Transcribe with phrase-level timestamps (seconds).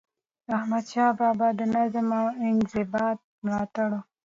[0.57, 4.03] احمدشاه بابا د نظم او انضباط ملاتړی و.